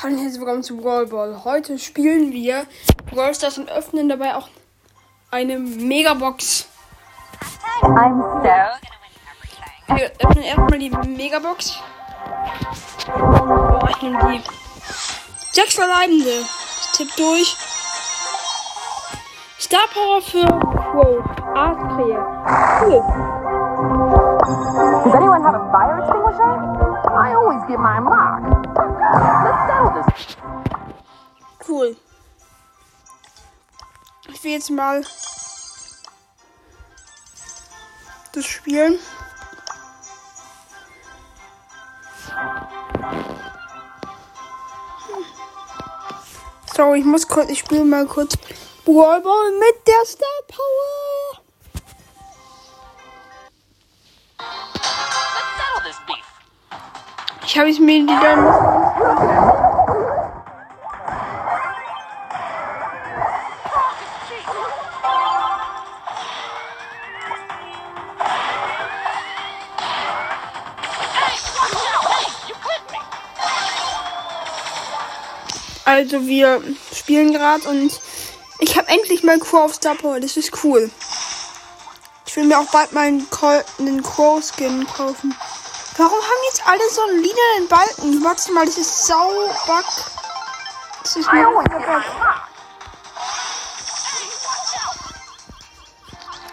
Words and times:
Hallo 0.00 0.14
und 0.14 0.20
herzlich 0.20 0.40
willkommen 0.40 0.62
zu 0.62 0.76
Brawl 0.76 1.06
Ball. 1.06 1.42
Heute 1.44 1.76
spielen 1.76 2.30
wir 2.30 2.66
Brawl 3.10 3.34
Stars 3.34 3.58
und 3.58 3.68
öffnen 3.68 4.08
dabei 4.08 4.36
auch 4.36 4.48
eine 5.32 5.58
Megabox. 5.58 6.68
I'm 7.82 8.22
so 8.22 9.96
Wir 9.96 10.12
öffnen 10.20 10.44
erstmal 10.44 10.78
die 10.78 10.90
Megabox. 10.90 11.80
Ich 13.88 14.02
nehme 14.02 14.18
die 14.20 14.42
sechs 15.52 15.74
Verbleibende. 15.74 16.44
Ich 16.80 16.92
tipp 16.92 17.08
durch. 17.16 17.56
Star 19.58 19.88
Power 19.92 20.22
für 20.22 20.46
Quo. 20.46 21.24
Artkrähe. 21.56 22.24
Cool. 22.82 23.02
Does 25.04 25.14
anyone 25.14 25.42
have 25.42 25.54
a 25.54 25.70
fire 25.72 25.98
extinguisher? 25.98 26.88
I 27.16 27.34
always 27.34 27.62
get 27.66 27.80
my 27.80 27.98
mark. 27.98 28.44
Cool. 31.66 31.96
Ich 34.28 34.44
will 34.44 34.52
jetzt 34.52 34.70
mal 34.70 35.04
das 38.32 38.44
spielen. 38.44 38.98
So, 46.74 46.94
ich 46.94 47.04
muss 47.04 47.26
kurz, 47.26 47.50
ich 47.50 47.58
spiele 47.60 47.84
mal 47.84 48.06
kurz 48.06 48.36
Brawl 48.84 49.20
Ball 49.20 49.52
mit 49.52 49.86
der 49.86 50.04
Star 50.06 50.28
Power. 50.48 51.42
Ich 57.44 57.58
habe 57.58 57.70
es 57.70 57.78
mir 57.78 58.00
die 58.00 58.06
dann. 58.06 59.57
Also 75.98 76.24
wir 76.28 76.62
spielen 76.94 77.32
gerade 77.32 77.68
und 77.68 77.90
ich 78.60 78.78
habe 78.78 78.86
endlich 78.86 79.24
mal 79.24 79.40
Crow 79.40 79.64
auf 79.64 79.74
Star 79.74 79.96
Power. 79.96 80.20
Das 80.20 80.36
ist 80.36 80.52
cool. 80.62 80.92
Ich 82.24 82.36
will 82.36 82.44
mir 82.44 82.56
auch 82.56 82.70
bald 82.70 82.92
mal 82.92 83.08
einen, 83.08 83.28
Col- 83.30 83.64
einen 83.80 84.00
Crow 84.00 84.40
Skin 84.40 84.86
kaufen. 84.86 85.34
Warum 85.96 86.14
haben 86.14 86.42
jetzt 86.50 86.64
alle 86.64 86.88
so 86.92 87.02
einen 87.02 87.20
lilanen 87.20 87.68
Balken? 87.68 88.24
Warte 88.24 88.52
mal, 88.52 88.64
das 88.64 88.78
ist 88.78 89.06
Sauback. 89.08 89.86
Das 91.02 91.16
ist 91.16 91.28
Bug. 91.28 91.68
mark. 91.68 92.04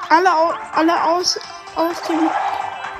Alle, 0.09 0.33
au 0.33 0.53
alle 0.73 1.03
aus, 1.03 1.39
aus 1.75 2.01
dem 2.07 2.31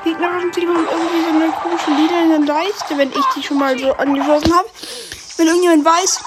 gegnerischen 0.04 0.52
haben 0.52 0.88
irgendwie 0.92 1.24
so 1.24 1.30
eine 1.30 1.52
komische 1.54 1.90
lilane 1.90 2.46
Leiste, 2.46 2.98
wenn 3.00 3.10
ich 3.12 3.26
die 3.36 3.42
schon 3.42 3.58
mal 3.58 3.80
so 3.80 3.94
angeschossen 3.94 4.56
habe. 4.56 4.70
Wenn 5.38 5.48
irgendjemand 5.48 5.84
weiß, 5.84 6.20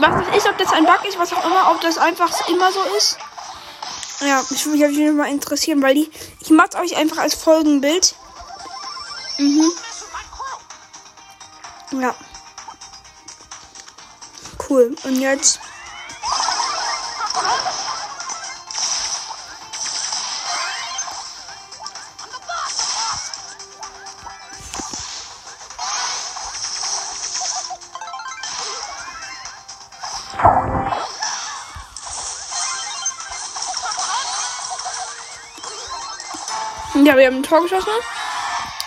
was 0.00 0.26
das 0.26 0.36
ist, 0.36 0.48
ob 0.48 0.58
das 0.58 0.72
ein 0.72 0.84
Bug 0.84 1.04
ist, 1.06 1.18
was 1.18 1.32
auch 1.32 1.44
immer, 1.44 1.70
ob 1.70 1.80
das 1.80 1.98
einfach 1.98 2.48
immer 2.48 2.72
so 2.72 2.82
ist. 2.96 3.18
Ja, 4.20 4.42
ich 4.50 4.66
würde 4.66 4.88
mich 4.88 5.12
mal 5.12 5.30
interessieren, 5.30 5.82
weil 5.82 5.94
die. 5.94 6.10
Ich 6.40 6.50
mach's 6.50 6.76
euch 6.76 6.96
einfach 6.96 7.18
als 7.18 7.34
Folgenbild. 7.34 8.14
Mhm. 9.38 9.72
Ja. 11.92 12.14
Cool. 14.68 14.94
Und 15.04 15.16
jetzt. 15.16 15.60
Ja, 36.94 37.16
wir 37.16 37.26
haben 37.26 37.36
ein 37.36 37.42
Tor 37.44 37.62
geschossen. 37.62 37.88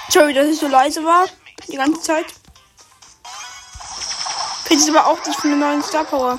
Sorry, 0.09 0.33
dass 0.33 0.47
ich 0.47 0.59
so 0.59 0.67
leise 0.67 1.03
war. 1.05 1.25
Die 1.69 1.77
ganze 1.77 2.01
Zeit. 2.01 2.25
Fehlt 4.65 4.79
es 4.81 4.89
aber 4.89 5.07
auch 5.07 5.25
nicht 5.25 5.39
von 5.39 5.49
der 5.51 5.59
neuen 5.59 5.81
Star 5.81 6.03
Power. 6.03 6.37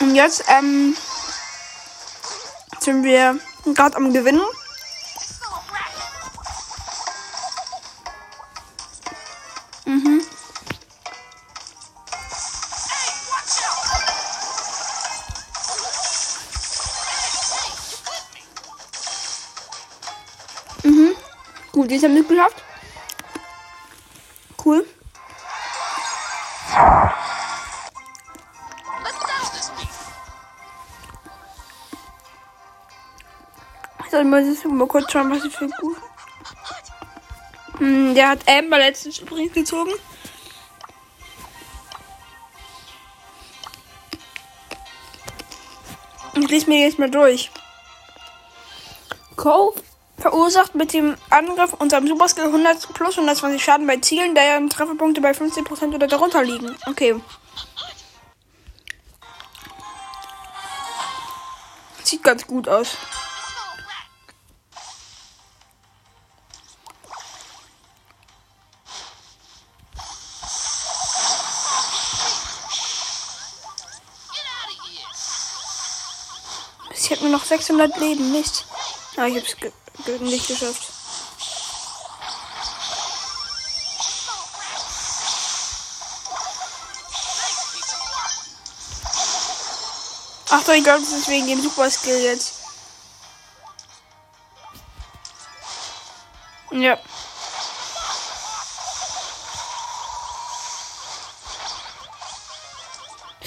Und 0.00 0.14
jetzt 0.14 0.44
ähm, 0.48 0.96
sind 2.80 3.04
wir 3.04 3.38
gerade 3.74 3.96
am 3.96 4.12
Gewinnen. 4.12 4.40
Mhm. 9.84 10.22
Mhm. 20.82 21.14
Gut, 21.72 21.90
jetzt 21.90 22.04
haben 22.04 22.14
wir 22.14 22.22
es 22.22 22.28
geschafft. 22.28 22.62
Cool. 24.64 24.86
Soll 34.20 34.28
mal, 34.28 34.44
mal 34.66 34.86
kurz 34.86 35.10
schauen, 35.10 35.30
was 35.30 35.46
ich 35.46 35.56
für 35.56 35.66
gut. 35.66 35.96
Hm, 37.78 38.14
der 38.14 38.28
hat 38.28 38.46
Amber 38.46 38.76
letztens 38.76 39.18
übrigens 39.18 39.54
gezogen. 39.54 39.92
Ich 46.34 46.50
lese 46.50 46.68
mir 46.68 46.84
jetzt 46.84 46.98
mal 46.98 47.10
durch. 47.10 47.50
Cove 49.36 49.80
verursacht 50.18 50.74
mit 50.74 50.92
dem 50.92 51.16
Angriff 51.30 51.72
und 51.72 51.88
seinem 51.88 52.08
Superskill 52.08 52.44
100 52.44 52.92
plus 52.92 53.16
120 53.16 53.64
Schaden 53.64 53.86
bei 53.86 53.96
Zielen, 53.96 54.34
deren 54.34 54.68
Trefferpunkte 54.68 55.22
bei 55.22 55.30
15% 55.30 55.94
oder 55.94 56.06
darunter 56.06 56.44
liegen. 56.44 56.76
Okay. 56.84 57.18
Sieht 62.04 62.22
ganz 62.22 62.46
gut 62.46 62.68
aus. 62.68 62.98
600 77.50 77.96
Leben, 77.96 78.30
nicht. 78.30 78.64
Ah, 79.16 79.26
ich 79.26 79.36
hab's 79.36 79.56
ge 79.56 79.72
ge 80.04 80.18
nicht 80.20 80.46
geschafft. 80.46 80.92
Ach 90.50 90.62
doch, 90.62 90.74
ich 90.74 90.84
glaube, 90.84 91.00
das 91.00 91.10
ist 91.10 91.28
wegen 91.28 91.48
dem 91.48 91.60
Super 91.60 91.90
Skill 91.90 92.22
jetzt. 92.22 92.54
Ja. 96.70 96.98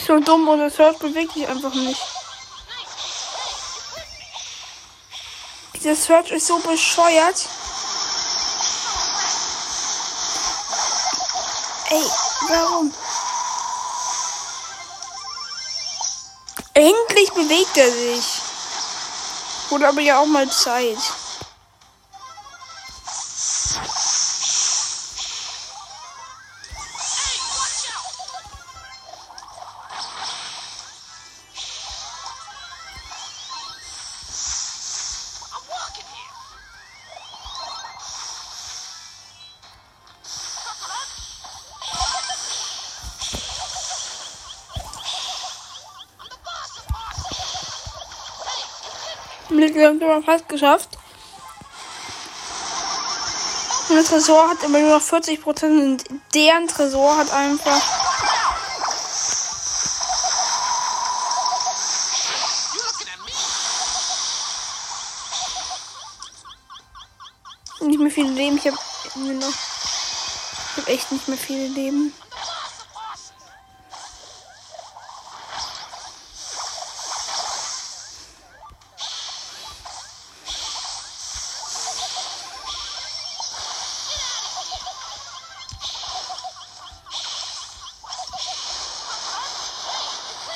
So 0.06 0.20
dumm 0.20 0.50
und 0.50 0.60
das 0.60 0.76
Search 0.76 0.98
bewegt 0.98 1.32
sich 1.32 1.48
einfach 1.48 1.74
nicht. 1.74 2.02
Dieser 5.84 5.98
Search 5.98 6.32
ist 6.32 6.48
so 6.48 6.60
bescheuert. 6.60 7.46
Ey, 11.90 12.06
warum? 12.48 12.94
Endlich 16.74 17.34
bewegt 17.34 17.76
er 17.76 17.92
sich. 17.92 18.42
Wurde 19.72 19.90
aber 19.90 20.00
ja 20.00 20.20
auch 20.20 20.26
mal 20.26 20.50
Zeit. 20.50 20.98
Mit 49.54 49.76
haben 49.76 50.00
wir 50.00 50.24
fast 50.24 50.50
geschafft. 50.50 50.90
Und 53.88 53.96
der 53.96 54.04
Tresor 54.04 54.50
hat 54.50 54.64
immer 54.64 54.80
nur 54.80 54.98
noch 54.98 55.02
40% 55.02 55.64
und 55.66 56.04
deren 56.34 56.68
Tresor 56.68 57.18
hat 57.18 57.32
einfach. 57.32 57.82
Nicht 67.82 68.00
mehr 68.00 68.12
viele 68.12 68.32
Leben. 68.32 68.58
Ich 68.58 68.68
habe 68.68 68.78
habe 70.78 70.88
echt 70.88 71.12
nicht 71.12 71.28
mehr 71.28 71.38
viele 71.38 71.68
Leben. 71.68 72.14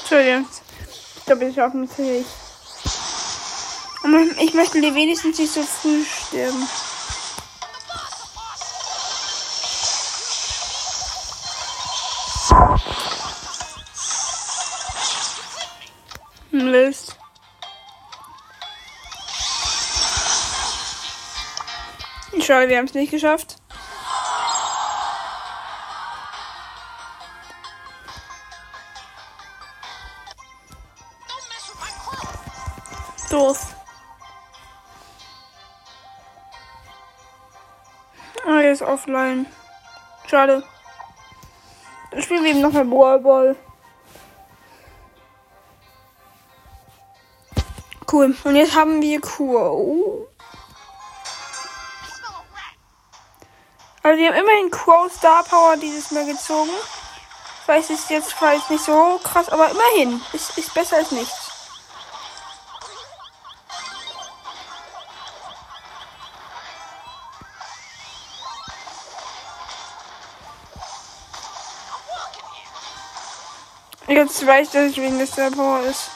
Entschuldigung. 0.09 0.47
Ich 1.17 1.25
glaube, 1.25 1.45
ich 1.45 1.55
schaffen 1.55 1.83
es 1.83 1.97
nicht. 1.97 2.29
Ich 4.39 4.53
möchte 4.53 4.81
wenigstens 4.81 5.37
nicht 5.37 5.51
so 5.51 5.61
früh 5.63 6.05
sterben. 6.05 6.65
Mist. 16.51 17.17
Schade, 22.39 22.69
wir 22.69 22.77
haben 22.77 22.85
es 22.85 22.93
nicht 22.93 23.11
geschafft. 23.11 23.56
Doof. 33.29 33.75
Ah, 38.45 38.61
er 38.61 38.71
ist 38.71 38.81
offline. 38.81 39.45
Schade. 40.27 40.63
Dann 42.11 42.21
spielen 42.21 42.43
wir 42.43 42.51
eben 42.51 42.61
nochmal 42.61 42.85
Brawl 42.85 43.19
Ball. 43.19 43.55
Cool. 48.09 48.35
Und 48.45 48.55
jetzt 48.55 48.73
haben 48.73 49.01
wir 49.01 49.19
a 49.19 49.69
rat. 49.69 50.27
Also 54.01 54.17
wir 54.17 54.29
haben 54.29 54.37
immerhin 54.37 54.71
Crow 54.71 55.11
Star 55.11 55.43
Power 55.43 55.75
dieses 55.75 56.11
Mal 56.11 56.25
gezogen. 56.25 56.71
Ich 57.61 57.67
weiß, 57.67 57.89
ist 57.89 58.09
jetzt 58.09 58.31
vielleicht 58.31 58.69
nicht 58.69 58.85
so 58.85 59.19
krass, 59.21 59.49
aber 59.49 59.69
immerhin. 59.69 60.21
Ist, 60.31 60.57
ist 60.57 60.73
besser 60.73 60.95
als 60.95 61.11
nichts. 61.11 61.46
Jetzt 74.07 74.47
weiß 74.47 74.67
ich, 74.67 74.73
dass 74.73 74.91
ich 74.91 74.97
wegen 74.97 75.19
des 75.19 75.31
Power 75.31 75.81
ist. 75.81 76.09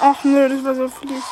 Ach 0.00 0.22
nö, 0.24 0.46
das 0.46 0.62
war 0.62 0.74
so 0.74 0.88
fies. 0.88 1.24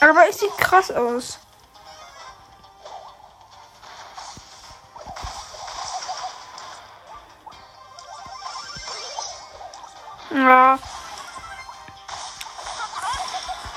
Aber 0.00 0.28
es 0.28 0.40
sieht 0.40 0.58
krass 0.58 0.90
aus. 0.90 1.38
Ja. 10.30 10.78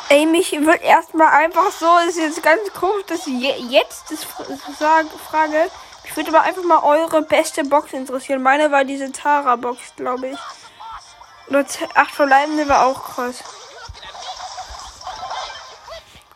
Ey, 0.10 0.26
mich 0.26 0.52
wird 0.52 0.82
erstmal 0.82 1.28
einfach 1.28 1.72
so, 1.72 1.98
ist 2.08 2.18
jetzt 2.18 2.42
ganz 2.42 2.62
komisch, 2.74 3.06
dass 3.08 3.28
ich 3.28 3.34
je, 3.34 3.54
jetzt 3.70 4.06
das 4.10 4.24
frage. 4.24 5.70
Mich 6.04 6.16
würde 6.18 6.30
aber 6.30 6.42
einfach 6.42 6.64
mal 6.64 6.84
eure 6.84 7.22
beste 7.22 7.64
Box 7.64 7.94
interessieren. 7.94 8.42
Meine 8.42 8.72
war 8.72 8.84
diese 8.84 9.12
Tara-Box, 9.12 9.80
glaube 9.98 10.30
ich. 10.30 10.40
Z- 11.68 11.96
acht 11.96 12.12
Verbleibende 12.12 12.68
war 12.68 12.88
auch 12.88 13.04
krass. 13.14 13.44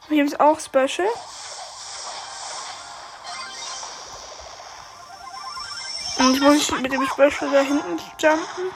Hier 0.10 0.26
ist 0.26 0.40
auch 0.40 0.60
Special. 0.60 1.08
Und 6.20 6.36
ich 6.36 6.42
muss 6.42 6.72
mit 6.80 6.94
dem 6.94 7.08
Special 7.08 7.52
da 7.52 7.62
hinten 7.62 8.00
jumpen. 8.20 8.72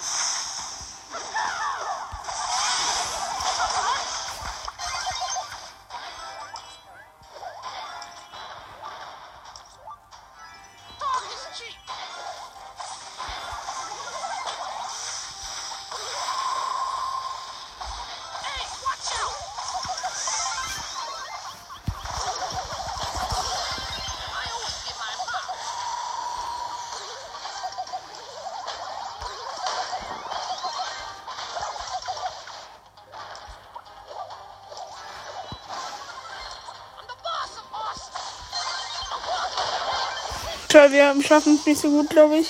Toll, 40.77 40.91
wir 40.91 41.23
schaffen 41.23 41.55
es 41.55 41.65
nicht 41.65 41.81
so 41.81 41.89
gut, 41.89 42.07
glaube 42.11 42.37
ich. 42.37 42.47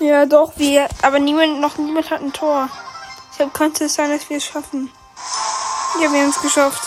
Ja, 0.00 0.26
doch, 0.26 0.54
wir. 0.56 0.88
Aber 1.02 1.20
niemand, 1.20 1.60
noch 1.60 1.78
niemand 1.78 2.10
hat 2.10 2.20
ein 2.20 2.32
Tor. 2.32 2.68
Deshalb 3.30 3.54
könnte 3.54 3.84
es 3.84 3.94
sein, 3.94 4.10
dass 4.10 4.28
wir 4.28 4.38
es 4.38 4.44
schaffen. 4.44 4.90
Ja, 6.00 6.12
wir 6.12 6.20
haben 6.20 6.30
es 6.30 6.40
geschafft. 6.40 6.82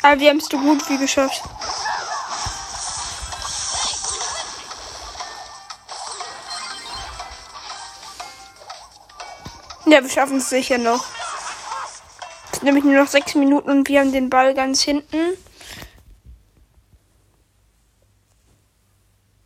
Aber 0.00 0.18
wir 0.18 0.30
haben 0.30 0.38
es 0.38 0.46
so 0.46 0.56
gut 0.56 0.88
wie 0.88 0.96
geschafft. 0.96 1.42
Ja, 9.84 10.02
wir 10.02 10.08
schaffen 10.08 10.38
es 10.38 10.48
sicher 10.48 10.78
noch. 10.78 11.04
Nämlich 12.64 12.84
nur 12.84 12.94
noch 12.94 13.08
sechs 13.08 13.34
Minuten 13.34 13.68
und 13.68 13.88
wir 13.88 14.00
haben 14.00 14.10
den 14.10 14.30
Ball 14.30 14.54
ganz 14.54 14.80
hinten. 14.80 15.36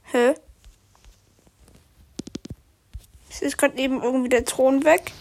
Hä? 0.05 0.35
Es 3.29 3.43
ist 3.43 3.59
gerade 3.59 3.77
eben 3.77 4.01
irgendwie 4.01 4.29
der 4.29 4.45
Thron 4.45 4.85
weg. 4.85 5.13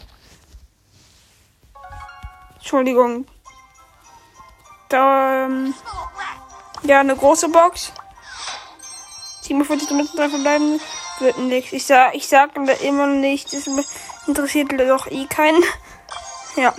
Entschuldigung. 2.57 3.25
Da, 4.89 5.45
ähm, 5.45 5.73
ja, 6.83 6.99
eine 6.99 7.15
große 7.15 7.49
Box. 7.49 7.91
47 9.41 9.89
Minuten 9.89 10.17
drei 10.17 10.29
verbleiben. 10.29 10.79
Wird 11.19 11.39
nix. 11.39 11.73
Ich 11.73 11.87
sag, 11.87 12.13
ich 12.13 12.27
sag 12.27 12.55
immer 12.83 13.07
nicht. 13.07 13.51
Das 13.53 13.67
interessiert 14.27 14.71
doch 14.79 15.07
eh 15.07 15.25
keinen. 15.25 15.63
Ja. 16.55 16.75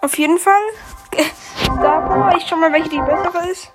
Auf 0.00 0.18
jeden 0.18 0.38
Fall. 0.38 0.62
Da 1.82 2.34
ich 2.36 2.46
schon 2.46 2.60
mal, 2.60 2.72
welche 2.72 2.88
die 2.88 3.00
bessere 3.00 3.48
ist. 3.48 3.72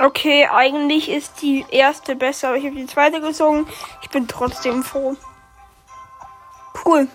Okay, 0.00 0.46
eigentlich 0.46 1.08
ist 1.08 1.42
die 1.42 1.64
erste 1.70 2.14
besser, 2.14 2.48
aber 2.48 2.56
ich 2.56 2.64
habe 2.66 2.76
die 2.76 2.86
zweite 2.86 3.20
gesungen. 3.20 3.66
Ich 4.02 4.10
bin 4.10 4.28
trotzdem 4.28 4.82
froh. 4.82 5.16
Cool. 6.84 7.08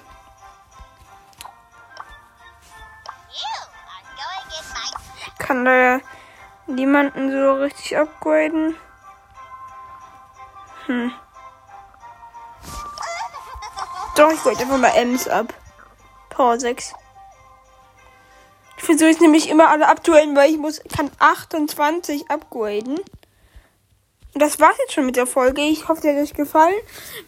Kann 5.38 5.66
da 5.66 6.00
niemanden 6.68 7.32
so 7.32 7.54
richtig 7.54 7.98
upgraden. 7.98 8.76
Hm. 10.88 11.14
Doch, 14.16 14.32
ich 14.32 14.46
wollte 14.46 14.62
einfach 14.62 14.78
mal 14.78 14.96
Ems 14.96 15.28
ab. 15.28 15.54
Power 16.30 16.60
6. 16.60 16.94
Ich 18.78 18.84
versuche 18.84 19.10
jetzt 19.10 19.22
nämlich 19.22 19.50
immer 19.50 19.70
alle 19.70 19.88
abzugraden, 19.88 20.36
weil 20.36 20.52
ich 20.52 20.58
muss, 20.58 20.82
kann 20.96 21.10
28 21.18 22.30
upgraden. 22.30 22.98
Und 22.98 24.42
das 24.42 24.60
war's 24.60 24.78
jetzt 24.80 24.94
schon 24.94 25.06
mit 25.06 25.16
der 25.16 25.28
Folge. 25.28 25.62
Ich 25.62 25.88
hoffe, 25.88 26.02
dir 26.02 26.16
hat 26.16 26.22
euch 26.22 26.34
gefallen. 26.34 26.76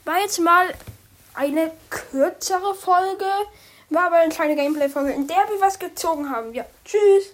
War 0.04 0.20
jetzt 0.20 0.40
mal 0.40 0.74
eine 1.34 1.72
kürzere 1.90 2.76
Folge. 2.76 3.26
War 3.90 4.08
aber 4.08 4.18
eine 4.18 4.34
kleine 4.34 4.56
Gameplay-Folge, 4.56 5.12
in 5.12 5.28
der 5.28 5.38
wir 5.50 5.62
was 5.62 5.80
gezogen 5.80 6.30
haben. 6.30 6.54
Ja, 6.54 6.66
tschüss. 6.84 7.34